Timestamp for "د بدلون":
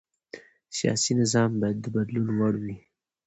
1.81-2.27